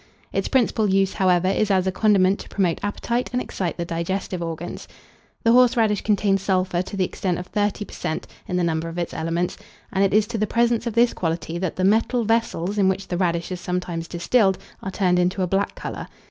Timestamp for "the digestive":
3.77-4.41